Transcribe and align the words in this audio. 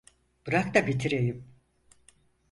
Bırak 0.47 0.73
da 0.73 0.87
bitireyim. 0.87 1.47